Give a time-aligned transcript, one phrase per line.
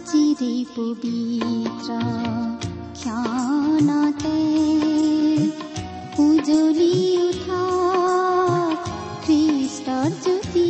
[0.00, 1.96] আজিৰে পবিত্ৰ
[3.00, 4.38] ক্ষণতে
[6.18, 6.94] উজলি
[7.24, 7.64] উঠা
[9.24, 10.68] খ্ৰীষ্টৰ জ্যোতি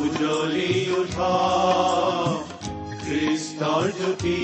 [0.00, 1.34] উজলি উঠা
[3.02, 4.38] খ্ৰীষ্টৰ জ্যোতি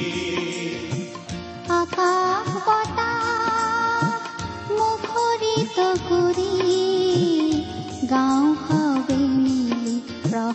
[1.72, 3.24] আকাশ বতাহ
[4.72, 6.41] মুখৰিত কৰি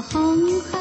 [0.00, 0.77] প্ৰশংসা গীতি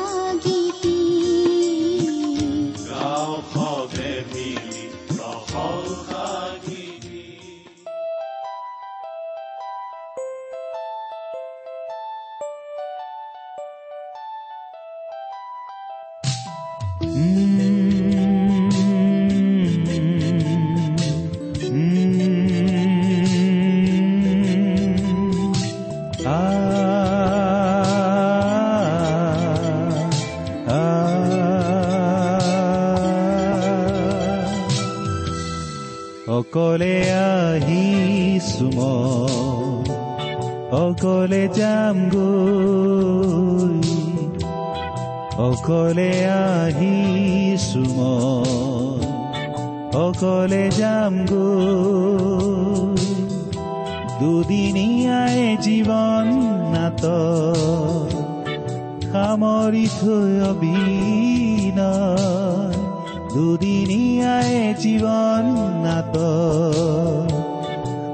[47.97, 49.05] মই
[50.05, 53.05] অকলে যাম গৈ।
[54.19, 56.27] দুদিনীয়াই জীৱন
[56.73, 57.03] নাত
[59.11, 61.77] সামৰি থৈ অবিনয়
[63.33, 64.53] দুদিনীয়াই
[64.83, 65.45] জীৱন
[65.85, 66.15] নাত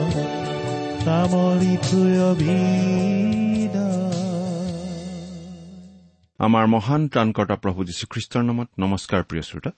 [6.39, 9.71] আমাৰ মহান ত্ৰাণকৰ্তা প্ৰভু যীশুখ্ৰীষ্টৰ নামত নমস্কাৰ প্ৰিয় শ্ৰোতা।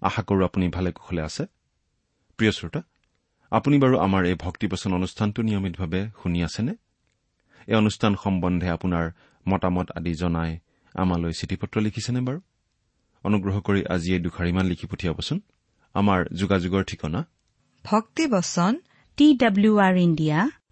[0.00, 1.46] আশা কৰো আপুনি ভালে কুশলে আছে।
[2.36, 2.82] প্ৰিয় শ্ৰোতা
[3.50, 6.74] আপুনি বাৰু আমাৰ এই ভক্তিপচন অনুষ্ঠানটো নিয়মিতভাৱে শুনি আছেনে?
[7.66, 9.10] এই অনুষ্ঠান সম্বন্ধে আপোনাৰ
[9.48, 10.58] মতামত আদি জনাই
[10.94, 12.40] আমালৈ চিঠি পত্ৰ লিখিছেনে বাৰু?
[13.24, 15.40] অনুগ্ৰহ কৰি আজি এই দুখাৰিমান লিখি পঠিয়াবচোন।
[15.94, 17.26] আমাৰ যোগাযোগৰ ঠিকনা।
[17.84, 18.80] ভক্তিবচন
[19.16, 20.50] টি ডাব্লিউ আৰ ইণ্ডিয়া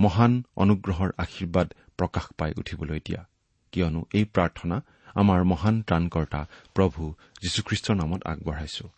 [0.00, 3.28] মহান অনুগ্ৰহৰ আশীৰ্বাদ প্ৰকাশ পাই উঠিবলৈ দিয়া।
[3.72, 4.82] কিয়নো এই প্ৰাৰ্থনা
[5.14, 8.88] আমাৰ মহান ত্ৰাণকৰ্তা প্ৰভু যীশুখ্ৰীষ্টৰ নামত আগবঢ়াইছো।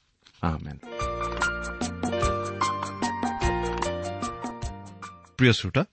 [5.36, 5.84] প্ৰিয় শ্ৰোতা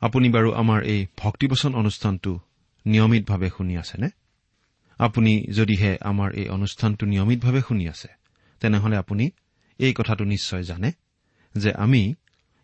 [0.00, 2.40] আপুনি বাৰু আমাৰ এই ভক্তিবচন অনুষ্ঠানটো
[2.86, 4.08] নিয়মিতভাৱে শুনি আছেনে?
[4.98, 8.08] আপুনি যদিহে আমাৰ এই অনুষ্ঠানটো নিয়মিতভাৱে শুনি আছে
[8.60, 9.30] তেনেহলে আপুনি
[9.78, 10.92] এই কথাটো নিশ্চয় জানে
[11.56, 12.14] যে আমি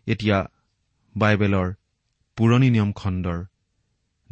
[0.05, 0.49] এতিয়া
[1.17, 1.73] বাইবেলৰ
[2.35, 3.45] পুৰণি নিয়ম খণ্ডৰ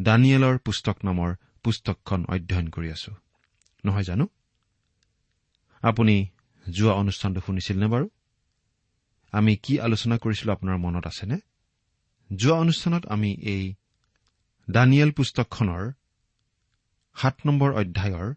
[0.02, 3.16] দানিয়েলৰ পুস্তক নামৰ পুস্তকখন অধ্যয়ন কৰি আছো।
[3.86, 4.28] নহয় জানো?
[5.82, 6.28] আপুনি
[6.70, 8.10] যোৱা অনুষ্ঠানটো শুনিছিল নে বাৰু?
[9.32, 11.38] আমি কি আলোচনা কৰিছিলো আপোনাৰ মনত আছেনে?
[12.36, 13.76] যোৱা অনুষ্ঠানত আমি এই
[14.72, 15.92] দানিয়েল পুস্তকখনৰ
[17.16, 18.34] সাত নম্বৰ অধ্যায়ৰ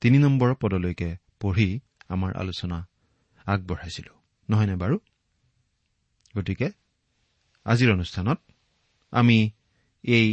[0.00, 2.88] তিনি নম্বৰ পদলৈকে পঢ়ি আমাৰ আলোচনা
[3.46, 4.14] আগবঢ়াইছিলো।
[4.50, 4.98] নহয়নে বাৰু?
[6.36, 6.70] গতিকে
[7.66, 8.38] আজিৰ অনুষ্ঠানত
[9.12, 9.38] আমি
[10.04, 10.26] এই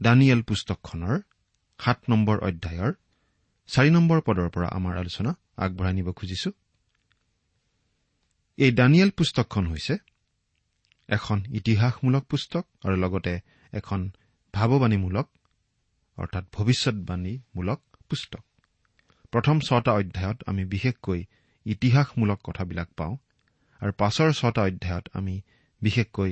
[0.00, 1.16] দানিয়েল পুস্তকখনৰ
[1.80, 2.92] সাত নম্বৰ অধ্যায়ৰ
[3.68, 6.50] চাৰি নম্বৰ পদৰ পৰা আমাৰ আলোচনা আগবঢ়াই নিব খুজিছো।
[8.58, 9.94] এই দানিয়েল পুস্তকখন হৈছে
[11.08, 13.34] এখন ইতিহাসমূলক পুস্তক আৰু লগতে
[13.72, 14.00] এখন
[14.54, 15.26] ভাৱবাণীমূলক
[16.18, 18.42] অৰ্থাৎ ভৱিষ্যৎবাণীমূলক পুস্তক।
[19.32, 21.20] প্ৰথম ছটা অধ্যায়ত আমি বিশেষকৈ
[21.66, 23.14] ইতিহাসমূলক কথাবিলাক পাওঁ
[23.80, 25.34] আৰু পাছৰ ছটা অধ্যায়ত আমি
[25.82, 26.30] বিশেষকৈ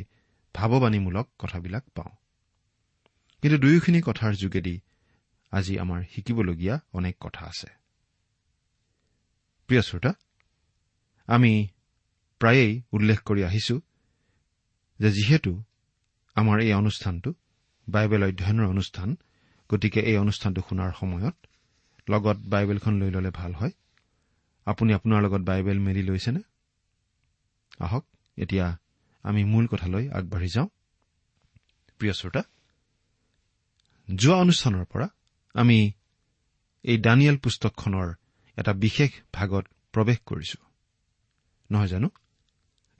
[0.55, 2.12] ভাৱবাণীমূলক কথাবিলাক পাওঁ।
[3.43, 4.81] কিন্তু দুয়োখিনি কথাৰ যোগেদি
[5.52, 7.69] আজি আমাৰ শিকিবলগীয়া অনেক কথা আছে।
[9.67, 10.12] প্ৰিয় শ্ৰোতা
[11.26, 11.69] আমি
[12.38, 13.81] প্ৰায়েই উল্লেখ কৰি আহিছো
[14.99, 15.62] যে যিহেতু
[16.35, 17.35] আমাৰ এই অনুষ্ঠানটো
[17.88, 19.17] বাইবেল অধ্যয়নৰ অনুষ্ঠান
[19.70, 21.37] গতিকে এই অনুষ্ঠানটো শুনাৰ সময়ত
[22.08, 23.70] লগত বাইবেলখন লৈ ল'লে ভাল হয়।
[24.64, 26.41] আপুনি আপোনাৰ লগত বাইবেল মেলি লৈছেনে?
[27.79, 28.05] আহক
[28.37, 28.79] এতিয়া
[29.22, 30.69] আমি মূল কথালৈ আগবাঢ়ি যাওঁ।
[31.99, 32.43] প্ৰিয় শ্ৰোতা
[34.14, 35.08] যোৱা অনুষ্ঠানৰ পৰা
[35.55, 35.93] আমি
[36.84, 38.14] এই দানিয়েল পুস্তকখনৰ
[38.56, 40.58] এটা বিশেষ ভাগত প্ৰৱেশ কৰিছো।
[41.70, 42.08] নহয় জানো?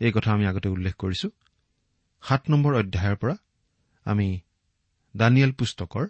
[0.00, 1.28] এই কথা আমি আগতে উল্লেখ কৰিছো।
[2.22, 3.37] সাত নম্বৰ অধ্যায়ৰ পৰা
[4.05, 4.40] আমি
[5.17, 6.06] দানিয়েল পুস্তকৰ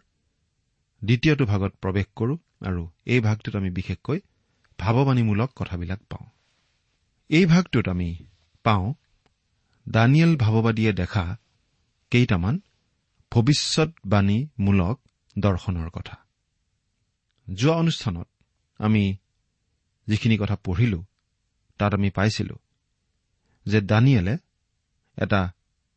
[1.04, 4.20] দ্বিতীয়টো ভাগত প্ৰৱেশ কৰো আৰু এই ভাগটোত আমি বিশেষকৈ
[4.78, 6.30] ভাৱবাণীমূলক কথাবিলাক পাওঁ।
[7.28, 8.26] এই ভাগটোত আমি
[8.62, 8.94] পাওঁ
[9.88, 11.36] দানিয়েল ভাৱবাদীয়ে দেখা
[12.10, 12.60] কেইটামান
[13.30, 15.00] ভৱিষ্যৎবাণীমূলক
[15.38, 16.16] দৰ্শনৰ কথা।
[17.54, 18.28] যোৱা অনুষ্ঠানত
[18.78, 19.16] আমি
[20.06, 21.04] যিখিনি কথা পঢ়িলো
[21.78, 22.58] তাত আমি পাইছিলো
[23.66, 24.36] যে দানিয়েলে
[25.16, 25.52] এটা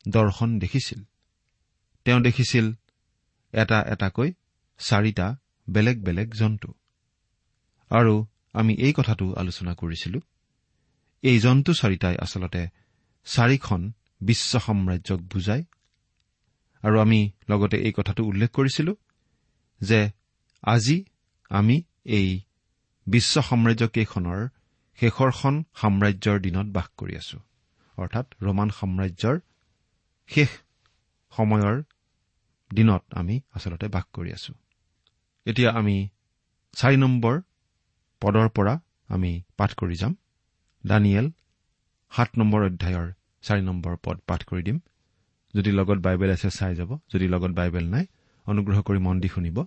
[0.10, 1.04] দৰ্শন দেখিছিল।
[2.06, 2.74] তেওঁ দেখিছিল
[3.52, 4.34] এটা এটাকৈ
[4.78, 5.36] চাৰিটা
[5.70, 6.74] বেলেগ বেলেগ জন্তু।
[7.90, 10.20] আৰু আমি এই কথাটো আলোচনা কৰিছিলো
[11.22, 12.68] এই জন্তু চাৰিটাই আচলতে
[13.26, 13.92] চাৰিখন
[14.22, 15.64] বিশ্ব সাম্ৰাজ্যক বুজায়
[16.84, 18.94] আৰু আমি লগতে এই কথাটো উল্লেখ কৰিছিলো
[19.82, 20.00] যে
[20.64, 20.98] আজি
[21.52, 21.76] আমি
[22.06, 22.28] এই
[23.08, 24.42] বিশ্ব সাম্ৰাজ্যকেইখনৰ
[25.00, 27.38] শেষৰখন সাম্ৰাজ্যৰ দিনত বাস কৰি আছো।
[27.98, 29.36] অৰ্থাৎ ৰোমান সাম্ৰাজ্যৰ
[30.30, 30.50] শেষ
[31.34, 31.76] সময়ৰ
[32.72, 34.54] দিনত আমি আচলতে বাস কৰি আছো।
[35.46, 35.96] এতিয়া আমি
[36.74, 37.36] চাৰি নম্বৰ
[38.22, 38.74] পদৰ পৰা
[39.08, 40.14] আমি পাঠ কৰি যাম।
[40.84, 41.28] দানিয়েল
[42.14, 43.08] সাত নম্বৰ অধ্যায়ৰ
[43.44, 44.78] চাৰি নম্বৰ পদ পাঠ কৰি দিম।
[45.54, 48.06] যদি লগত বাইবেল আছে চাই যাব। যদি লগত বাইবেল নাই
[48.46, 49.58] অনুগ্ৰহ কৰি মন দি শুনিব।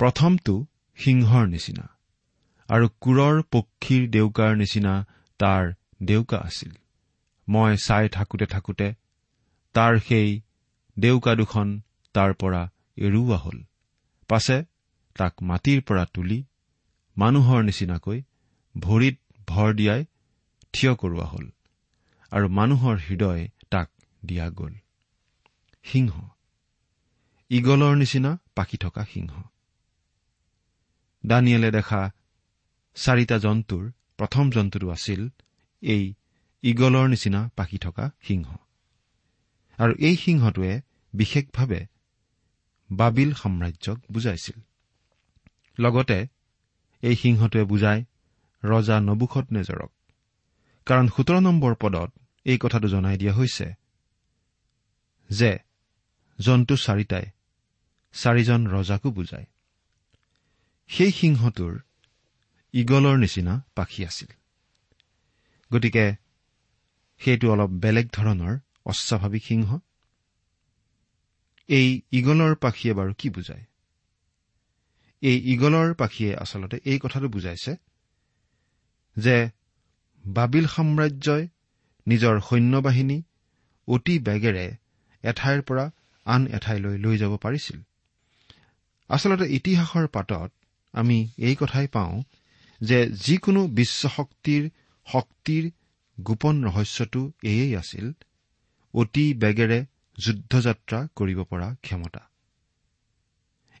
[0.00, 0.54] প্ৰথমটো
[0.98, 1.86] সিংহৰ নিচিনা
[2.68, 4.92] আৰু কোৰৰ পক্ষীৰ ডেউকাৰ নিচিনা
[5.40, 5.64] তাৰ
[6.02, 6.72] ডেউকা আছিল।
[7.48, 8.88] মই চাই থাকোতে থাকোতে
[9.74, 10.28] তাৰ সেই
[10.96, 11.68] ডেউকা দুখন
[12.14, 12.62] তাৰ পৰা
[12.96, 13.58] এৰুওৱা হ'ল।
[14.30, 14.56] পাছে
[15.16, 16.38] তাক মাটিৰ পৰা তুলি
[17.16, 18.18] মানুহৰ নিচিনাকৈ
[18.74, 19.16] ভৰিত
[19.48, 20.04] ভৰ দিয়াই
[20.72, 21.50] থিয় কৰোৱা হ'ল
[22.30, 23.90] আৰু মানুহৰ হৃদয় তাক
[24.24, 24.74] দিয়া গ'ল।
[25.82, 26.28] সিংহ।
[27.50, 29.42] ইগলৰ নিচিনা পাখি থকা সিংহ।
[31.26, 32.10] দানিয়েলে দেখা
[32.94, 35.28] চাৰিটা জন্তুৰ প্ৰথম জন্তুটো আছিল
[35.82, 36.14] এই
[36.62, 38.56] ইগলৰ নিচিনা পাখি থকা সিংহ।
[39.78, 40.80] আৰু এই সিংহটোৱে
[41.14, 41.86] বিশেষভাৱে
[42.92, 44.60] বাবিল সাম্ৰাজ্যক বুজাইছিল।
[45.78, 46.26] লগতে
[47.02, 48.04] এই সিংহটোৱে বুজায়
[48.64, 49.92] ৰজা নবুখত নেজৰক
[50.86, 52.12] কাৰণ সোতৰ নম্বৰ পদত
[52.44, 53.74] এই কথাটো জনাই দিয়া হৈছে
[55.30, 55.58] যে
[56.40, 57.26] জন্তু চাৰিটাই
[58.12, 59.46] চাৰিজন ৰজাকো বুজায়।
[60.88, 61.78] সেই সিংহটোৰ
[62.72, 64.30] ইগলৰ নিচিনা পাখি আছিল।
[65.72, 66.16] গতিকে
[67.18, 69.78] সেইটো অলপ বেলেগ ধৰণৰ অস্বাভাৱিক সিংহ।
[71.68, 73.64] এই ইগলৰ পাখীয়ে বাৰু কি বুজায়?
[75.20, 77.76] এই ইগলৰ পাখীয়ে আচলতে এই কথাটো বুজাইছে
[79.16, 79.50] যে
[80.24, 81.44] বাবিল সাম্ৰাজ্যই
[82.06, 83.18] নিজৰ সৈন্যবাহিনী
[83.88, 84.66] অতি বেগেৰে
[85.24, 85.84] এঠাইৰ পৰা
[86.26, 87.78] আন এঠাইলৈ লৈ যাব পাৰিছিল।
[89.10, 90.50] আচলতে ইতিহাসৰ পাতত
[90.94, 92.14] আমি এই কথাই পাওঁ
[92.80, 94.62] যে যিকোনো বিশ্বশক্তিৰ
[95.06, 95.64] শক্তিৰ
[96.18, 98.06] গোপন ৰহস্যটো এয়েই আছিল
[98.94, 99.78] অতি বেগেৰে
[100.18, 102.22] যুদ্ধযাত্ৰা কৰিব পৰা ক্ষমতা।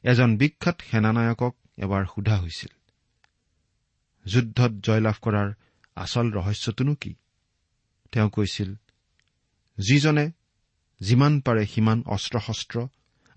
[0.04, 2.72] এজন বিখ্যাত সেনানায়কক এবাৰ সোধা হৈছিল
[4.26, 5.48] যুদ্ধত জয়লাভ কৰাৰ
[5.96, 7.14] আচল ৰহস্যটোনো কি?
[8.12, 8.74] তেওঁ কৈছিল
[9.78, 10.32] যিজনে
[11.00, 12.88] যিমান পাৰে সিমান অস্ত্ৰ শস্ত্ৰ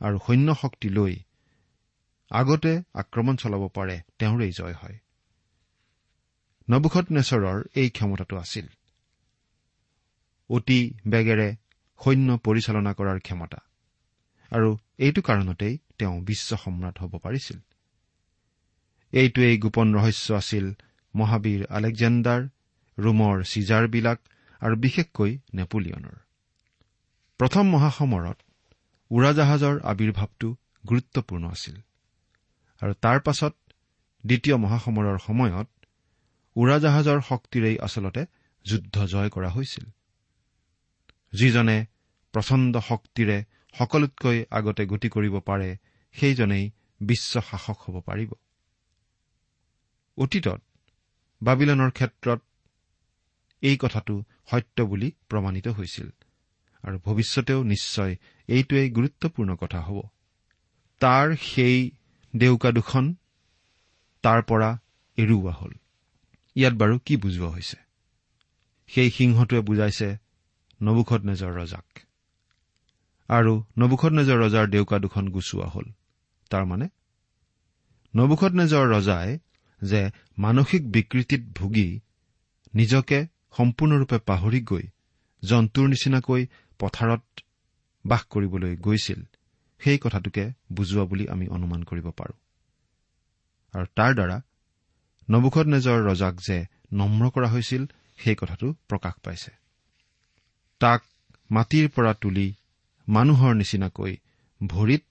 [0.01, 1.15] আৰু সৈন্য শক্তি লৈ
[2.31, 4.97] আগতে আক্ৰমণ চলাব পাৰে তেওঁৰেই জয় হয়।
[6.69, 8.67] নবুখত নেচৰৰ এই ক্ষমতাটো আছিল।
[10.49, 11.55] অতি বেগেৰে
[12.03, 13.59] সৈন্য পৰিচালনা কৰাৰ ক্ষমতা।
[14.51, 17.59] আৰু এইটো কাৰণতেই তেওঁ বিশ্ব সম্ৰাট হ'ব পাৰিছিল।
[19.11, 20.73] এইটোৱেই গোপন ৰহস্য আছিল
[21.15, 22.41] মহাবীৰ আলেকজেণ্ডাৰ
[22.97, 24.19] ৰোমৰ চিজাৰবিলাক
[24.61, 26.15] আৰু বিশেষকৈ নেপোলিয়নৰ।
[27.39, 28.37] প্ৰথম মহাসমৰত
[29.11, 30.49] উৰাজাহাজৰ আৱিৰ্ভাৱটো
[30.87, 31.75] গুৰুত্বপূৰ্ণ আছিল
[32.81, 33.53] আৰু তাৰ পাছত
[34.23, 35.67] দ্বিতীয় মহাসমৰৰ সময়ত
[36.55, 38.21] উৰাজাহাজৰ শক্তিৰেই আচলতে
[38.65, 39.85] যুদ্ধ জয় কৰা হৈছিল।
[41.33, 41.77] যিজনে
[42.33, 43.37] প্ৰচণ্ড শক্তিৰে
[43.73, 45.69] সকলোতকৈ আগতে গতি কৰিব পাৰে
[46.15, 46.65] সেইজনেই
[47.01, 48.31] বিশ্ব শাসক হ'ব পাৰিব।
[50.17, 50.61] অতীতত
[51.43, 52.41] বাবিলনৰ ক্ষেত্ৰত
[53.61, 56.09] এই কথাটো সত্য বুলি প্ৰমাণিত হৈছিল।
[56.83, 58.15] আৰু ভৱিষ্যতেও নিশ্চয়
[58.47, 60.01] এইটোৱেই গুৰুত্বপূৰ্ণ কথা হ'ব।
[60.99, 61.91] তাৰ সেই
[62.35, 63.15] ডেউকা দুখন
[64.23, 64.69] তাৰ পৰা
[65.17, 65.73] এৰুওৱা হ'ল।
[66.55, 67.77] ইয়াত বাৰু কি বুজোৱা হৈছে?
[68.87, 70.17] সেই সিংহটোৱে বুজাইছে
[70.81, 71.99] নবুখত নেজৰ ৰজাক।
[73.29, 75.85] আৰু নবুখত নেজৰ ৰজাৰ ডেউকা দুখন গুচোৱা হ'ল।
[76.49, 76.87] তাৰমানে
[78.15, 79.39] নবুখত নেজৰ ৰজাই
[79.83, 80.01] যে
[80.37, 81.87] মানসিক বিকৃতিত ভুগি
[82.73, 83.19] নিজকে
[83.57, 84.85] সম্পূৰ্ণৰূপে পাহৰি গৈ
[85.43, 86.41] জন্তুৰ নিচিনাকৈ
[86.79, 87.23] পথাৰত
[88.05, 89.19] বাস কৰিবলৈ গৈছিল
[89.81, 92.37] সেই কথাটোকে বুজোৱা বুলি আমি অনুমান কৰিব পাৰোঁ।
[93.73, 94.37] আৰু তাৰ দ্বাৰা
[95.29, 96.57] নবুখত নেজৰ ৰজাক যে
[96.93, 97.83] নম্ৰ কৰা হৈছিল
[98.19, 99.51] সেই কথাটো প্ৰকাশ পাইছে।
[100.81, 101.01] তাক
[101.51, 102.47] মাটিৰ পৰা তুলি
[103.07, 104.13] মানুহৰ নিচিনাকৈ
[104.61, 105.03] ভৰিত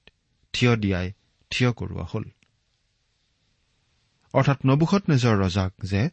[0.55, 1.09] থিয় দিয়াই
[1.51, 2.25] থিয় কৰোৱা হ'ল।
[4.33, 6.11] অৰ্থাৎ নবুখত নেজৰ ৰজাক যে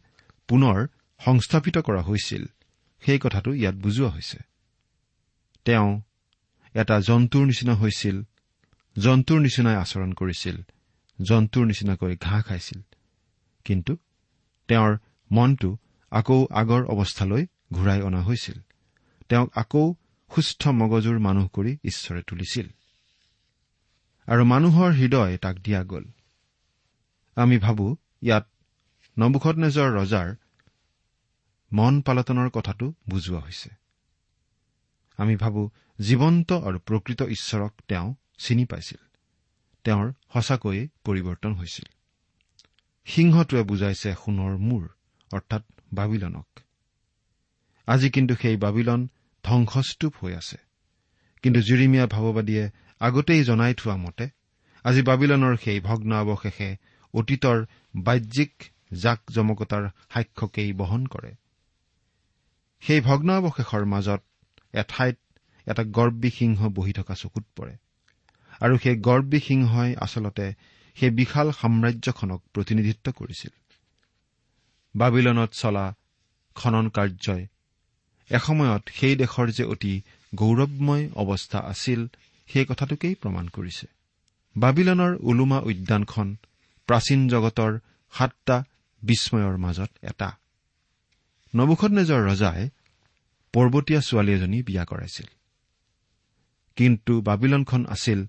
[0.48, 0.86] পুনৰ
[1.24, 2.46] সংস্থাপিত কৰা হৈছিল
[3.00, 4.38] সেই কথাটো ইয়াত বুজোৱা হৈছে।
[5.64, 6.00] তেওঁ
[6.74, 8.22] এটা জন্তুৰ নিচিনা হৈছিল
[8.98, 10.62] জন্তুৰ নিচিনাই আচৰণ কৰিছিল
[11.22, 12.80] জন্তুৰ নিচিনাকৈ ঘাঁহ খাইছিল।
[13.64, 13.96] কিন্তু
[14.68, 14.98] তেওঁৰ
[15.32, 15.76] মনটো
[16.10, 18.58] আকৌ আগৰ অৱস্থালৈ ঘূৰাই অনা হৈছিল।
[19.28, 19.94] তেওঁক আকৌ
[20.34, 22.68] সুস্থ মগজুৰ মানুহ কৰি ঈশ্বৰে তুলিছিল।
[24.26, 26.04] আৰু মানুহৰ হৃদয় তাক দিয়া গ'ল।
[27.36, 28.46] আমি ভাবো ইয়াত
[29.18, 30.34] নবুখত নেজৰ ৰজাৰ
[31.72, 33.70] মন পালটনৰ কথাটো বুজোৱা হৈছে।
[35.16, 38.98] আমি ভাবো জীৱন্ত আৰু প্ৰকৃত ঈশ্বৰক তেওঁ চিনি পাইছিল।
[39.84, 41.84] তেওঁৰ সঁচাকৈয়ে পৰিৱৰ্তন হৈছিল।
[43.04, 44.88] সিংহটোৱে বুজাইছে সোণৰ মূৰ
[45.32, 45.62] অৰ্থাৎ
[45.92, 46.46] বাবিলনক।
[47.86, 49.08] আজি কিন্তু সেই বাবিলন
[49.44, 50.56] ধ্বংসস্তূপ হৈ আছে।
[51.42, 54.28] কিন্তু জুৰিমীয়া ভাৱবাদীয়ে আগতেই জনাই থোৱা মতে
[54.84, 56.76] আজি বাবিলনৰ সেই ভগ্নাৱশেষে
[57.14, 57.58] অতীতৰ
[57.96, 58.52] বাহ্যিক
[58.92, 61.32] জাক জমকতাৰ সাক্ষ্যকেই বহন কৰে।
[62.82, 64.22] সেই ভগ্নাৱশেষৰ মাজত
[64.74, 65.18] এঠাইত
[65.66, 67.74] এটা গৰ্বী সিংহ বহি থকা চকুত পৰে
[68.60, 70.46] আৰু সেই গৰ্বী সিংহই আচলতে
[70.96, 73.52] সেই বিশাল সাম্ৰাজ্যখনক প্ৰতিনিধিত্ব কৰিছিল।
[74.94, 75.86] বাবিলনত চলা
[76.54, 77.42] খনন কাৰ্যই
[78.30, 79.94] এসময়ত সেই দেশৰ যে অতি
[80.34, 82.00] গৌৰৱময় অৱস্থা আছিল
[82.48, 83.86] সেই কথাটোকেই প্ৰমাণ কৰিছে।
[84.56, 86.36] বাবিলনৰ ওলোমা উদ্যানখন
[86.90, 87.78] প্ৰাচীন জগতৰ
[88.12, 88.64] সাতটা
[89.02, 90.38] বিস্ময়ৰ মাজত এটা।
[91.54, 92.70] নবুখত নেজৰ ৰজাই
[93.52, 95.26] পৰ্বতীয়া ছোৱালী এজনী বিয়া কৰাইছিল।
[96.76, 98.26] কিন্তু বাবিলনখন আছিল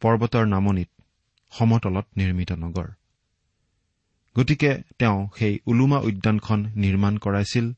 [0.00, 0.88] পৰ্বতৰ নামনিত
[1.50, 2.88] সমতলত নিৰ্মিত নগৰ।
[4.38, 7.72] গতিকে তেওঁ সেই ওলোমা উদ্যানখন নিৰ্মাণ কৰাইছিল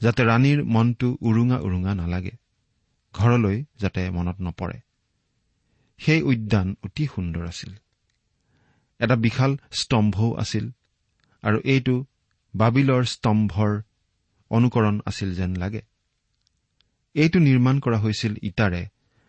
[0.00, 2.30] যাতে ৰাণীৰ মনটো উৰুঙা উৰুঙা নালাগে
[3.12, 4.80] ঘৰলৈ যাতে মনত নপৰে।
[5.98, 7.74] সেই উদ্যান অতি সুন্দৰ আছিল।
[9.02, 10.66] এটা বিশাল স্তম্ভও আছিল।
[11.42, 11.94] আৰু এইটো
[12.54, 13.72] বাবিলৰ স্তম্ভৰ
[14.50, 15.82] অনুকৰণ আছিল যেন লাগে।
[17.14, 18.82] এইটো নিৰ্মাণ কৰা হৈছিল ইটাৰে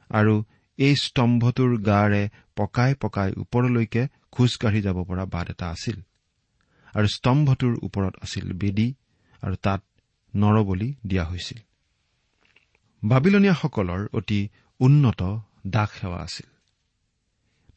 [0.10, 0.34] আৰু
[0.80, 2.24] এই স্তম্ভটোৰ গাৰে
[2.56, 5.98] পকাই পকাই ওপৰলৈকে খোজকাঢ়ি যাব পৰা বাট এটা আছিল।
[6.94, 8.88] আৰু স্তম্ভটোৰ ওপৰত আছিল বেদী
[9.44, 9.82] আৰু তাত
[10.34, 11.60] নৰবলি দিয়া হৈছিল।
[13.04, 14.40] বাবিলনীয়াসকলৰ অতি
[14.80, 15.22] উন্নত
[15.68, 16.48] দাস সেৱা আছিল।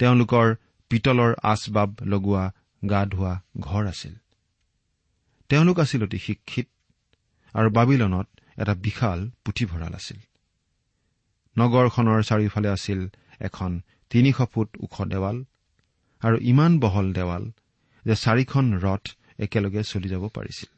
[0.00, 0.46] তেওঁলোকৰ
[0.90, 2.44] পিতলৰ আচবাব লগোৱা
[2.82, 4.14] গা ধোৱা ঘৰ আছিল।
[5.48, 6.68] তেওঁলোক আছিল অতি শিক্ষিত
[7.54, 8.28] আৰু বাবিলনত
[8.58, 10.18] এটা বিশাল পুথিভঁৰাল আছিল।
[11.56, 13.00] নগৰখনৰ চাৰিওফালে আছিল
[13.40, 13.70] এখন
[14.10, 15.44] তিনিশ ফুট ওখ দেৱাল
[16.22, 17.44] আৰু ইমান বহল দেৱাল
[18.04, 19.04] যে চাৰিখন ৰথ
[19.38, 20.70] একেলগে চলি যাব পাৰিছিল।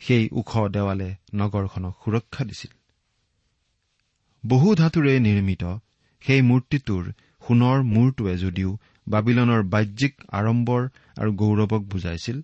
[0.00, 2.72] সেই ওখ দেৱালে নগৰখনক সুৰক্ষা দিছিল।
[4.46, 5.64] বহু ধাতুৰে নিৰ্মিত
[6.22, 7.04] সেই মূৰ্তিটোৰ
[7.48, 8.78] সোণৰ মূৰটোৱে যদিও
[9.08, 12.42] বাবিলনৰ বাহ্যিক আড়ম্বৰ আৰু গৌৰৱক বুজাইছিল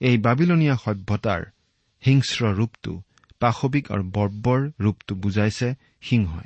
[0.00, 1.42] এই বাবিলনীয়া সভ্যতাৰ
[2.06, 3.02] হিংস্ৰ ৰূপটো
[3.40, 6.44] পাশৱিক আৰু বৰ্বৰ ৰূপটো বুজাইছে সিংহই।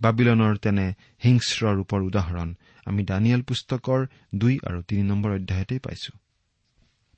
[0.00, 6.18] বাবিলনৰ তেনে হিংস্ৰ ৰূপৰ উদাহৰণ আমি দানিয়েল পুস্তকৰ দুই আৰু তিনি নম্বৰ অধ্যায়তেই পাইছো।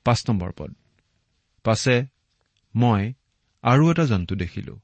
[0.03, 0.73] পাঁচ নম্বৰ পদ।
[1.63, 2.05] পাছে
[2.75, 3.13] মই
[3.61, 4.79] আৰু এটা জন্তু দেখিলো।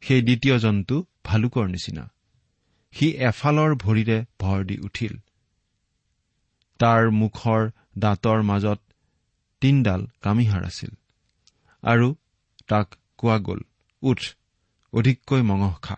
[0.00, 2.12] সেই দ্বিতীয় জন্তু ভালুকৰ নিচিনা।
[2.94, 5.14] সি এফালৰ ভৰিৰে ভৰ দি উঠিল।
[6.80, 8.80] তাৰ মুখৰ দাঁতৰ মাজত
[9.62, 10.92] তিনডাল কামিহাৰ আছিল
[11.82, 12.08] আৰু
[12.68, 12.86] তাক
[13.18, 13.60] কোৱা গ'ল
[14.02, 14.20] উঠ
[14.92, 15.96] অধিককৈ মঙহ খা।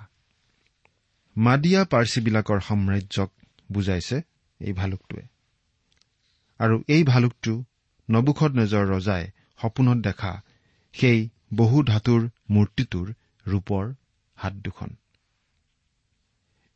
[1.37, 3.30] মাদিয়া পাৰ্চীবিলাকৰ সাম্ৰাজ্যক
[3.72, 4.16] বুজাইছে
[4.61, 5.25] এই ভালুকটোৱে।
[6.61, 7.54] আৰু এই ভালুকটো
[8.08, 9.25] নবুখত নেজৰ ৰজাই
[9.61, 10.32] সপোনত দেখা
[10.94, 11.20] সেই
[11.54, 13.06] বহু ধাতুৰ মূৰ্তিটোৰ
[13.46, 13.84] ৰূপৰ
[14.38, 14.90] হাত দুখন।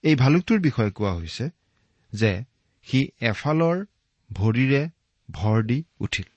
[0.07, 1.47] এই ভালুকটোৰ বিষয়ে কোৱা হৈছে
[2.13, 2.33] যে
[2.87, 3.85] সি এফালৰ
[4.31, 4.83] ভৰিৰে
[5.29, 6.29] ভৰ দি উঠিল।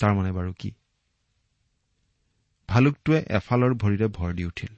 [0.00, 0.70] তাৰমানে বাৰু কি?
[2.68, 4.72] ভালুকটোৱে এফালৰ ভৰিৰে ভৰ দি উঠিল।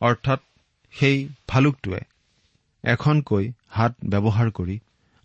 [0.00, 0.40] অৰ্থাৎ
[0.94, 1.18] সেই
[1.48, 2.00] ভালুকটোৱে
[2.84, 4.76] এখনকৈ হাত ব্যৱহাৰ কৰি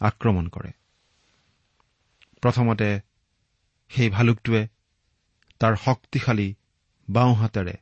[0.01, 0.71] আক্ৰমণ কৰে।
[2.43, 2.89] প্ৰথমতে
[3.91, 4.67] সেই ভালুকটোৱে
[5.61, 6.49] তাৰ শক্তিশালী
[7.07, 7.75] বাওঁহাতেৰে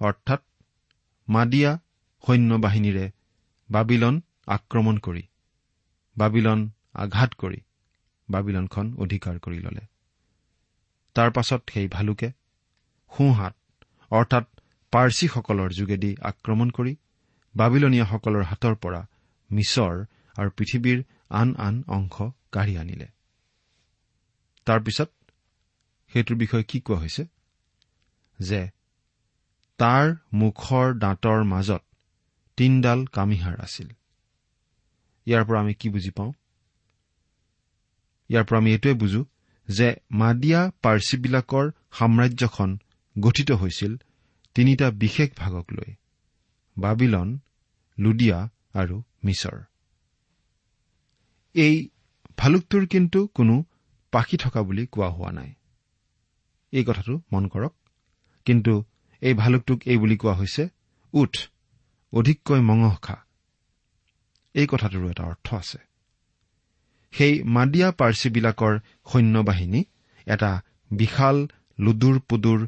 [0.00, 0.40] অৰ্থাৎ
[1.28, 1.70] মাদিয়া
[2.26, 3.06] সৈন্য বাহিনীৰে
[3.70, 5.22] বাবিলন আক্ৰমণ কৰি
[6.16, 6.60] বাবিলন
[6.94, 7.60] আঘাত কৰি
[8.28, 9.84] বাবিলনখন অধিকাৰ কৰি ললে।
[11.16, 12.28] তাৰ পাছত সেই ভালুকে
[13.12, 13.54] সোঁহাত
[14.10, 14.44] অৰ্থাৎ
[14.92, 16.96] পাৰ্চীসকলৰ যোগেদি আক্ৰমণ কৰি
[17.54, 19.00] বাবিলনীয়াসকলৰ হাতৰ পৰা
[19.50, 19.94] মিছৰ
[20.36, 22.16] আৰু পৃথিৱীৰ আন আন অংশ
[22.52, 23.08] কাঢ়ি আনিলে।
[24.66, 25.10] তাৰ পিছত
[26.12, 27.24] সেইটোৰ বিষয়ে কি কোৱা হৈছে?
[28.38, 28.60] যে
[29.78, 31.83] তাৰ মুখৰ দাঁতৰ মাজত
[32.56, 33.88] তিনডাল কামিহাৰ আছিল।
[35.26, 36.32] ইয়াৰ পৰা আমি কি বুজি পাওঁ?
[38.30, 39.24] ইয়াৰ পৰা আমি এইটোৱে বুজো
[39.68, 42.78] যে মাদিয়া পাৰ্চীবিলাকৰ সাম্ৰাজ্যখন
[43.20, 43.96] গঠিত হৈছিল
[44.54, 45.94] তিনিটা বিশেষ ভাগক লৈ
[46.76, 47.38] বাবিলন
[47.98, 49.56] লুডিয়া আৰু মিছৰ।
[51.54, 51.88] এই
[52.38, 53.64] ভালুকটোৰ কিন্তু কোনো
[54.12, 55.54] পাখি থকা বুলি কোৱা হোৱা নাই।
[56.72, 57.74] এই কথাটো মন কৰক।
[58.44, 58.84] কিন্তু
[59.20, 60.68] এই ভালুকটোক এই বুলি কোৱা হৈছে
[61.12, 61.53] উঠ।
[62.14, 63.16] অধিককৈ মঙহ খা।
[64.54, 65.78] এই কথাটোৰো এটা অৰ্থ আছে।
[67.12, 68.78] সেই মাদিয়া পাৰ্চীবিলাকৰ
[69.12, 69.84] সৈন্যবাহিনী
[70.26, 71.36] এটা বিশাল
[71.78, 72.60] লুডুৰ পুডুৰ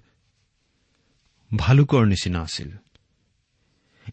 [1.57, 2.71] ভালুকৰ নিচিনা আছিল।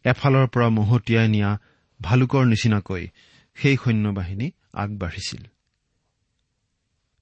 [0.06, 1.52] এফালৰ পৰা মহতিয়াই নিয়া
[2.02, 3.04] ভালুকৰ নিচিনাকৈ
[3.58, 5.44] সেই সৈন্যবাহিনী আগবাঢ়িছিল।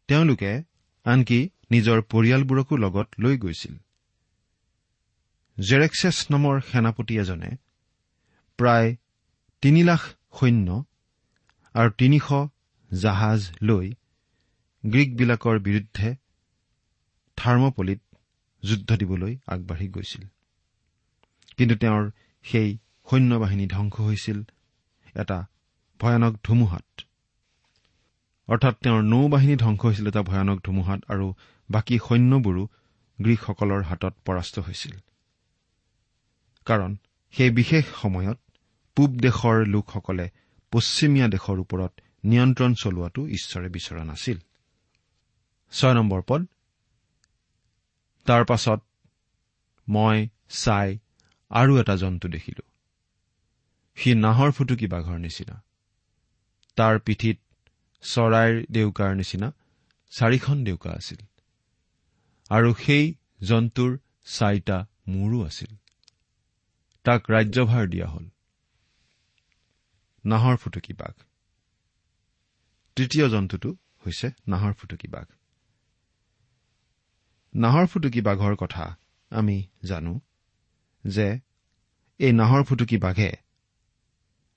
[0.07, 0.51] তেওঁলোকে
[1.05, 1.39] আনকি
[1.71, 3.75] নিজৰ পৰিয়ালবোৰকো লগত লৈ গৈছিল।
[5.59, 7.51] জেৰেক্সেছ নামৰ সেনাপতি এজনে
[8.61, 8.89] প্ৰায়
[9.63, 10.01] তিনি লাখ
[10.39, 10.83] সৈন্য
[11.75, 12.27] আৰু তিনিশ
[12.91, 13.87] জাহাজ লৈ
[14.83, 16.09] গ্ৰীকবিলাকৰ বিৰুদ্ধে
[17.37, 18.01] থাৰ্মপলিত
[18.63, 20.23] যুদ্ধ দিবলৈ আগবাঢ়ি গৈছিল।
[21.57, 22.03] কিন্তু তেওঁৰ
[22.45, 24.43] সেই সৈন্যবাহিনী ধ্বংস হৈছিল
[25.15, 25.37] এটা
[25.99, 27.01] ভয়ানক ধুমুহাত।
[28.47, 31.33] অৰ্থাৎ তেওঁৰ নৌ বাহিনী ধ্বংস হৈছিল এটা ভয়ানক ধুমুহাত আৰু
[31.69, 32.63] বাকী সৈন্যবোৰো
[33.19, 34.93] গ্ৰীকসকলৰ হাতত পৰাস্ত হৈছিল।
[36.67, 36.91] কাৰণ
[37.33, 38.39] সেই বিশেষ সময়ত
[38.95, 40.29] পূব দেশৰ লোকসকলে
[40.71, 44.37] পশ্চিমীয়া দেশৰ ওপৰত নিয়ন্ত্ৰণ চলোৱাটো ঈশ্বৰে বিচৰা নাছিল।
[45.71, 46.47] ছয় নম্বৰ পদ।
[48.25, 48.81] তাৰ পাছত
[49.89, 50.97] মই চাই
[51.49, 52.61] আৰু এটা জন্তু দেখিলো।
[53.95, 55.63] সি নাহৰ ফুটুকি বাঘৰ নিচিনা।
[56.75, 57.39] তাৰ পিঠিত
[58.01, 59.53] চৰাইৰ ডেউকাৰ নিচিনা
[60.11, 61.17] চাৰিখন ডেউকা আছিল।
[62.49, 65.75] আৰু সেই জন্তুৰ চাৰিটা মূৰো আছিল।
[67.03, 68.25] তাক ৰাজ্যভাৰ দিয়া হল।
[70.25, 71.13] নাহৰ ফুটুকি বাঘ।
[72.95, 73.69] তৃতীয় জন্তুটো
[74.05, 75.27] হৈছে নাহৰ ফুটুকি বাঘ।
[77.55, 78.97] নাহৰ ফুটুকি বাঘৰ কথা
[79.31, 80.19] আমি জানো
[81.07, 81.39] যে
[82.19, 83.31] এই নাহৰ ফুটুকি বাঘে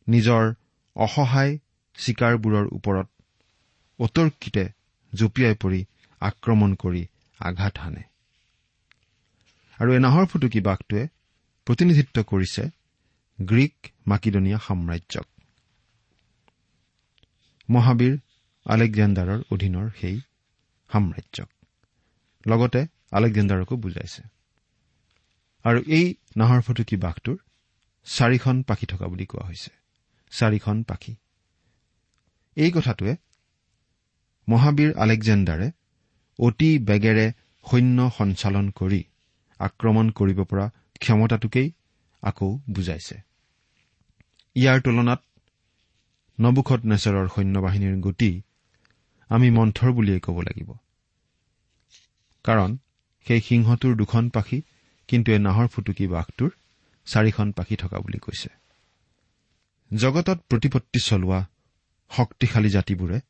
[0.09, 0.55] নিজৰ
[0.97, 1.59] অসহায়
[1.99, 3.09] চিকাৰবোৰৰ ওপৰত
[3.99, 4.65] অতৰ্কিতে
[5.13, 5.81] জঁপিয়াই পৰি
[6.21, 7.03] আক্ৰমণ কৰি
[7.41, 8.03] আঘাত হানে।
[9.81, 11.03] আৰু এই নাহৰ ফুটুকী বাঘটোৱে
[11.67, 12.63] প্ৰতিনিধিত্ব কৰিছে
[13.39, 15.34] গ্ৰীক মাকিদনীয়া সাম্ৰাজ্যক।
[17.71, 18.19] মহাবীৰ
[18.67, 20.21] আলেকজেণ্ডাৰৰ অধীনৰ সেই
[20.91, 21.49] সাম্ৰাজ্যক।
[22.49, 24.23] লগতে আলেকজেণ্ডাৰকো বুজাইছে।
[25.65, 27.39] আৰু এই নাহৰ ফুটুকী বাঘটোৰ
[28.05, 29.71] চাৰিখন পাখি থকা বুলি কোৱা হৈছে।
[30.31, 31.17] চাৰিখন পাখি।
[32.57, 33.17] এই কথাটোৱে
[34.49, 35.71] মহাবীৰ আলেকজেণ্ডাৰে
[36.39, 37.33] অতি বেগেৰে
[37.71, 39.05] সৈন্য সঞ্চালন কৰি
[39.59, 41.73] আক্ৰমণ কৰিব পৰা ক্ষমতাটোকেই
[42.23, 43.17] আকৌ বুজাইছে।
[44.55, 45.21] ইয়াৰ তুলনাত
[46.39, 48.43] নবুখত নেচৰৰ সৈন্যবাহিনীৰ গতি
[49.31, 50.71] আমি মন্থৰ বুলিয়েই ক'ব লাগিব।
[52.45, 52.79] কাৰণ
[53.27, 54.63] সেই সিংহটোৰ দুখন পাখি
[55.09, 56.51] কিন্তু এই নাহৰ ফুটুকী বাঘটোৰ
[57.07, 58.49] চাৰিখন পাখি থকা বুলি কৈছে।
[59.93, 61.41] জগতত প্ৰতিপত্তি চলোৱা
[62.11, 63.21] শক্তিশালী জাতিবোৰে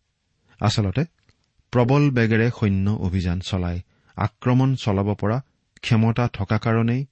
[0.60, 1.04] আচলতে
[1.72, 3.80] প্ৰবল বেগেৰে সৈন্য অভিযান চলাই
[4.16, 5.38] আক্ৰমণ চলাব পৰা
[5.80, 7.02] ক্ষমতা থকা কাৰণেই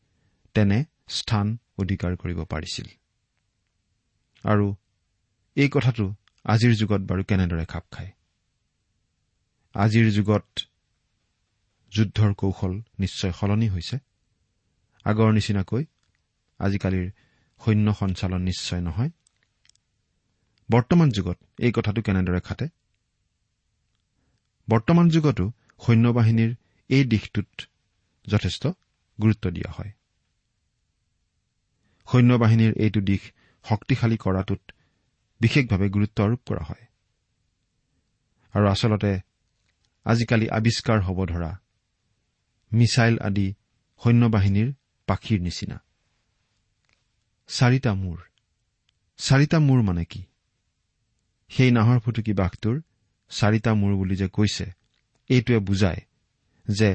[0.54, 2.86] তেনে স্থান অধিকাৰ কৰিব পাৰিছিল।
[4.44, 4.66] আৰু
[5.56, 6.04] এই কথাটো
[6.44, 8.10] আজিৰ যুগত বাৰু কেনেদৰে খাপ খায়?
[9.74, 10.46] আজিৰ যুগত
[11.92, 13.96] যুদ্ধৰ কৌশল নিশ্চয় সলনি হৈছে।
[15.04, 15.84] আগৰ নিচিনাকৈ
[16.60, 17.06] আজিকালিৰ
[17.60, 19.10] সৈন্য সঞ্চালন নিশ্চয় নহয়।
[20.70, 22.66] বৰ্তমান যুগত এই কথাটো কেনেদৰে খাটে?
[24.68, 25.52] বৰ্তমান যুগতো
[25.86, 26.52] সৈন্যবাহিনীৰ
[26.90, 27.50] এই দিশটোত
[28.26, 28.66] যথেষ্ট
[29.18, 29.92] গুৰুত্ব দিয়া হয়।
[32.08, 33.22] সৈন্যবাহিনীৰ এইটো দিশ
[33.64, 34.62] শক্তিশালী কৰাটোত
[35.42, 36.84] বিশেষভাৱে গুৰুত্ব আৰোপ কৰা হয়।
[38.54, 39.12] আৰু আচলতে
[40.06, 41.50] আজিকালি আৱিষ্কাৰ হ'ব ধৰা
[42.72, 43.46] মিছাইল আদি
[44.02, 44.68] সৈন্যবাহিনীৰ
[45.08, 45.76] পাখিৰ নিচিনা।
[47.48, 48.18] চাৰিটা মূৰ।
[49.18, 50.22] চাৰিটা মূৰ মানে কি?
[51.50, 52.76] সেই নাহৰ ফুটুকী বাঘটোৰ
[53.30, 54.66] চাৰিটা মূৰ বুলি যে কৈছে
[55.30, 56.00] এইটোৱে বুজায়
[56.66, 56.90] যে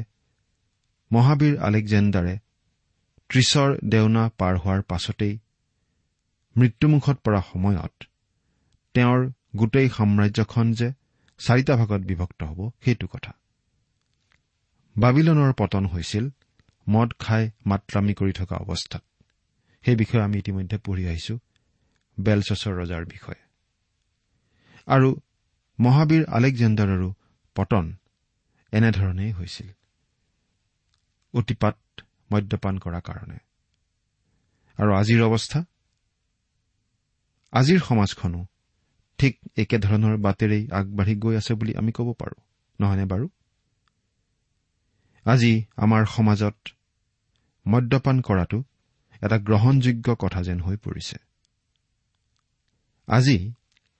[1.11, 2.35] মহাবীৰ আলেকজেণ্ডাৰে
[3.29, 5.33] ত্ৰিশৰ দেওনা পাৰ হোৱাৰ পাছতেই
[6.55, 7.93] মৃত্যুমুখত পৰা সময়ত
[8.97, 10.93] তেওঁৰ গোটেই সাম্ৰাজ্যখন যে
[11.37, 13.33] চাৰিটা ভাগত বিভক্ত হ'ব সেইটো কথা।
[14.97, 16.29] বাবিলনৰ পতন হৈছিল
[16.89, 19.03] মদ খাই মাত্ৰামী কৰি থকা অৱস্থাত।
[19.85, 21.39] সেই বিষয়ে আমি ইতিমধ্যে পঢ়ি আহিছো
[22.19, 23.41] বেলচছৰ ৰজাৰ বিষয়ে।
[24.87, 25.19] আৰু
[25.79, 27.13] মহাবীৰ আলেকজেণ্ডাৰৰো
[27.55, 27.95] পতন
[28.71, 29.67] এনেধৰণেই হৈছিল।
[31.33, 31.77] অতিপাত
[32.33, 33.37] মদ্যপান কৰাৰ কাৰণে।
[34.77, 35.65] আৰু আজিৰ অৱস্থা?
[37.51, 38.45] আজিৰ সমাজখনো
[39.19, 42.39] ঠিক একেধৰণৰ বাটেৰেই আগবাঢ়ি গৈ আছে বুলি আমি ক'ব পাৰোঁ।
[42.79, 43.29] নহয়নে বাৰু?
[45.25, 46.57] আজি আমাৰ সমাজত
[47.67, 48.63] মদ্যপান কৰাটো
[49.21, 51.17] এটা গ্ৰহণযোগ্য কথা যেন হৈ পৰিছে।
[53.07, 53.53] আজি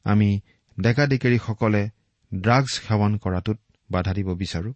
[0.03, 0.41] আমি
[0.79, 1.89] ডেকা ডেকেৰীসকলে
[2.33, 3.57] ড্ৰাগছ সেৱন কৰাটোত
[3.91, 4.73] বাধা দিব বিচাৰো।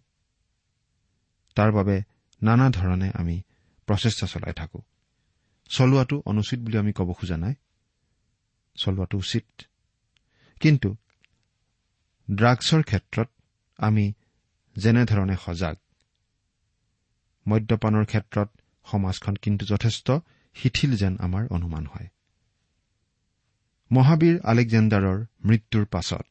[1.56, 2.02] তাৰ বাবে
[2.42, 3.42] নানা ধৰণে আমি
[3.86, 4.80] প্ৰচেষ্টা চলাই থাকো।
[5.68, 7.54] চলোৱাটো অনুচিত বুলি আমি ক'ব খোজা নাই।
[8.74, 9.62] চলোৱাটো উচিত।
[10.62, 10.90] কিন্তু
[12.28, 13.28] ড্ৰাগছৰ ক্ষেত্ৰত
[13.78, 14.04] আমি
[14.76, 15.76] যেনেধৰণে সজাগ
[17.46, 18.48] মদ্যপানৰ ক্ষেত্ৰত
[18.86, 20.06] সমাজখন কিন্তু যথেষ্ট
[20.56, 22.08] শিথিল যেন আমাৰ অনুমান হয়।
[23.90, 26.26] মহাবীৰ আলেকজেণ্ডাৰৰ মৃত্যুৰ পাছত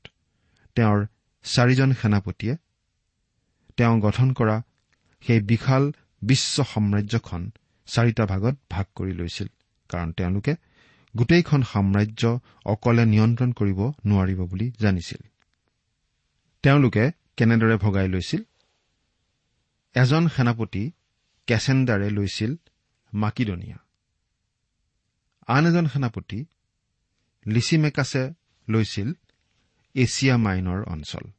[0.77, 0.99] তেওঁৰ
[1.45, 2.55] চাৰিজন সেনাপতিয়ে
[3.77, 4.57] তেওঁ গঠন কৰা
[5.23, 5.83] সেই বিশাল
[6.21, 7.41] বিশ্ব সাম্ৰাজ্যখন
[7.87, 9.47] চাৰিটা ভাগত ভাগ কৰি লৈছিল।
[9.89, 10.53] কাৰণ তেওঁলোকে
[11.17, 15.21] গোটেইখন সাম্ৰাজ্য অকলে নিয়ন্ত্ৰণ কৰিব নোৱাৰিব বুলি জানিছিল।
[16.63, 18.43] তেওঁলোকে কেনেদৰে ভগাই লৈছিল?
[19.93, 20.91] এজন সেনাপতি
[21.47, 22.55] কেচেণ্ডাৰে লৈছিল
[23.13, 23.77] মাকিডনিয়া।
[25.47, 26.45] আন এজন সেনাপতি
[27.47, 28.33] লিচিমেকাছে
[28.69, 29.13] লৈছিল
[29.95, 31.31] এছিয়া মাইনৰ অঞ্চল।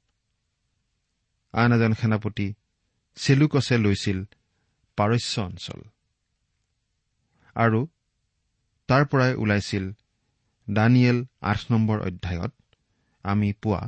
[1.52, 2.54] আন এজন সেনাপতি
[3.14, 4.24] চেলুকছে লৈছিল
[4.96, 5.80] পাৰস্য অঞ্চল।
[7.54, 7.88] আৰু
[8.92, 9.84] তাৰ পৰাই ওলাইছিল
[10.70, 12.52] দানিয়েল আঠ নম্বৰ অধ্যায়ত
[13.24, 13.82] আমি পোৱা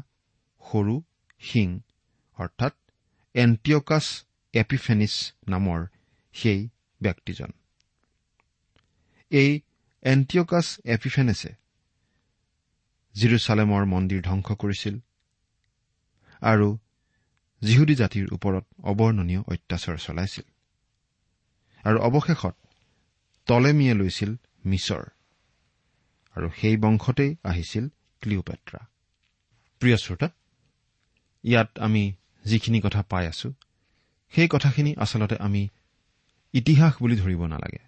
[0.62, 0.94] সৰু
[1.40, 1.68] সিং
[2.38, 2.74] অৰ্থাৎ
[3.34, 4.04] এণ্টিঅকাছ
[4.54, 5.14] এপিফেনিছ
[5.48, 5.80] নামৰ
[6.34, 6.60] সেই
[7.00, 7.50] ব্যক্তিজন।
[9.30, 9.50] এই
[10.02, 11.50] এণ্টিঅকাছ এপিফেনেছে
[13.14, 14.94] জিৰচালেমৰ মন্দিৰ ধ্বংস কৰিছিল
[16.42, 16.68] আৰু
[17.62, 20.46] যিহুদী জাতিৰ ওপৰত অৱৰ্ণনীয় অত্যাচাৰ চলাইছিল।
[21.84, 22.54] আৰু অৱশেষত
[23.46, 24.30] টলেমিয়ে লৈছিল
[24.64, 25.05] মিছৰ।
[26.37, 27.85] আৰু সেই বংশতেই আহিছিল
[28.22, 28.81] ক্লিঅপেট্ৰা
[29.81, 30.29] প্ৰিয় শ্ৰোতা
[31.44, 32.03] ইয়াত আমি
[32.44, 33.48] যিখিনি কথা পাই আছো
[34.33, 35.62] সেই কথাখিনি আচলতে আমি
[36.55, 37.83] ইতিহাস বুলি ধৰিব নালাগে।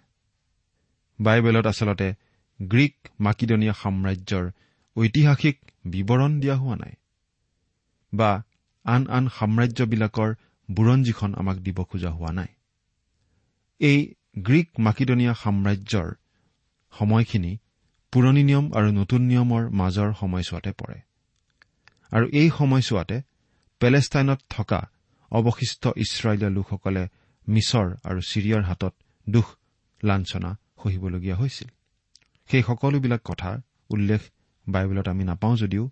[1.19, 2.07] বাইবেলত আচলতে
[2.59, 4.45] গ্ৰীক মাকিদনীয়া সাম্ৰাজ্যৰ
[4.95, 6.93] ঐতিহাসিক বিৱৰণ দিয়া হোৱা নাই
[8.13, 8.31] বা
[8.85, 10.29] আন আন সাম্ৰাজ্যবিলাকৰ
[10.69, 12.47] বুৰঞ্জীখন আমাক দিব খোজা হোৱা নাই।
[13.79, 13.99] এই
[14.37, 16.07] গ্ৰীক মাকিডনীয়া সাম্ৰাজ্যৰ
[16.91, 17.57] সময়খিনি
[18.11, 20.99] পুৰণি নিয়ম আৰু নতুন নিয়মৰ মাজৰ সময়ছোৱাতে পৰে।
[22.11, 23.21] আৰু এই সময়ছোৱাতে
[23.79, 24.89] পেলেষ্টাইনত থকা
[25.31, 27.07] অৱশিষ্ট ইছৰাইলীয় লোকসকলে
[27.47, 28.93] মিছৰ আৰু ছিৰিয়াৰ হাতত
[29.29, 29.55] দুখ
[30.03, 31.67] লাঞ্চনা সহিবলগীয়া হৈছিল।
[32.51, 34.21] সেই সকলোবিলাক কথাৰ উল্লেখ
[34.69, 35.89] বাইবেলত আমি নাপাওঁ যদিও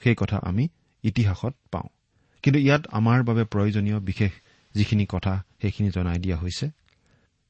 [0.00, 0.68] সেই কথা আমি
[1.02, 1.88] ইতিহাসত পাওঁ।
[2.42, 4.30] কিন্তু ইয়াত আমাৰ বাবে প্ৰয়োজনীয় বিশেষ
[4.74, 6.70] যিখিনি কথা সেইখিনি জনাই দিয়া হৈছে।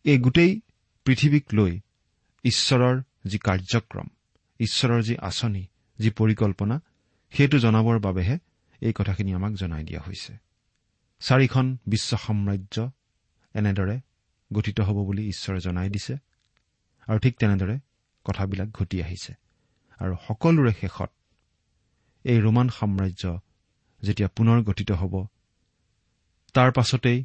[0.05, 0.61] এই গোটেই
[1.05, 1.81] পৃথিৱীক লৈ
[2.45, 4.07] ঈশ্বৰৰ যি কাৰ্যক্ৰম
[4.61, 5.67] ঈশ্বৰৰ যি আঁচনি
[5.99, 6.81] যি পৰিকল্পনা
[7.31, 8.39] সেইটো জনাবৰ বাবেহে
[8.81, 10.33] এই কথাখিনি আমাক জনাই দিয়া হৈছে।
[11.21, 12.91] চাৰিখন বিশ্ব সাম্ৰাজ্য
[13.55, 14.01] এনেদৰে
[14.53, 16.15] গঠিত হ'ব বুলি ঈশ্বৰে জনাই দিছে
[17.09, 17.79] আৰু ঠিক তেনেদৰে
[18.25, 19.33] কথাবিলাক ঘটি আহিছে।
[20.01, 21.11] আৰু সকলোৰে শেষত
[22.25, 23.39] এই ৰোমান সাম্ৰাজ্য
[24.03, 25.27] যেতিয়া পুনৰ গঠিত হ'ব
[26.55, 27.25] তাৰ পাছতেই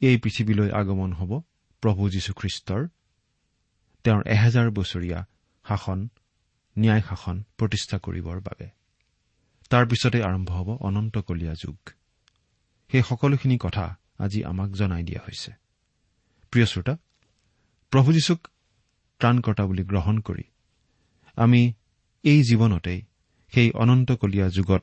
[0.00, 1.40] এই পৃথিৱীলৈ আগমন হ'ব
[1.82, 2.88] প্ৰভু যীশুখ্ৰীষ্টৰ
[4.04, 5.24] তেওঁৰ এহেজাৰ বছৰীয়া
[5.68, 6.08] শাসন
[6.78, 8.68] ন্যায় শাসন প্ৰতিষ্ঠা কৰিবৰ বাবে।
[9.70, 11.90] তাৰ পিছতে আৰম্ভ হ'ব অনন্তকলীয়া যুগ।
[12.90, 15.52] সেই সকলোখিনি কথা আজি আমাক জনাই দিয়া হৈছে।
[16.50, 16.96] প্ৰিয় শ্ৰোতা
[17.90, 18.48] প্ৰভু যীশুক
[19.18, 20.42] ত্ৰাণকৰ্তা বুলি গ্ৰহণ কৰি
[21.36, 21.72] আমি
[22.22, 23.02] এই জীৱনতেই
[23.54, 24.82] সেই অনন্তকলীয়া যুগত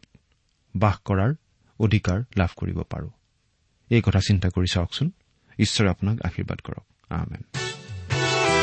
[0.76, 1.34] বাস কৰাৰ
[1.80, 3.10] অধিকাৰ লাভ কৰিব পাৰো।
[3.90, 5.12] এই কথা চিন্তা কৰি চাওকচোন।
[5.60, 7.67] ঈশ্বৰে আপোনাক আশীৰ্বাদ কৰক। আহমেন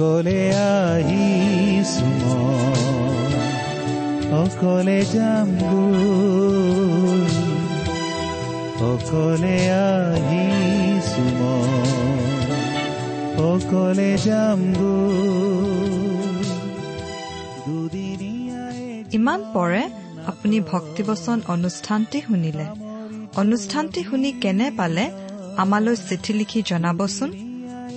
[0.00, 2.10] অকলে আহিছো
[4.40, 5.50] অকলে যাম
[8.90, 9.58] অকলে
[9.88, 11.26] আহিছো
[13.50, 14.60] অকলে যাম
[19.12, 19.82] ইমান পৰে
[20.26, 22.66] আপুনি ভক্তিবচন অনুষ্ঠানটি শুনিলে।
[23.36, 25.04] অনুষ্ঠানটি শুনি কেনে পালে?
[25.56, 27.49] আমালৈ চিঠি লিখি জনাবচোন।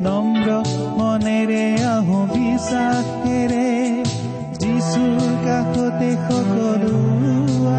[0.00, 0.48] নম্ৰ
[0.98, 3.68] মনেৰে আহো বিশ্বাসেৰে।
[4.58, 6.96] যিচুৰ কাষতে সকলো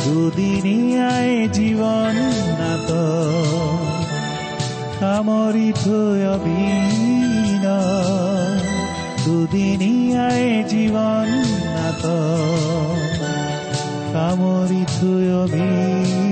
[0.05, 2.17] দুদিনীয়াই জীৱন
[2.61, 2.89] নাট
[4.99, 7.65] সামৰি থৈ অবিন
[9.25, 11.29] দুদিনীয়াই জীৱন
[11.75, 12.03] নাট
[14.13, 16.30] সামৰি থৈ অবিন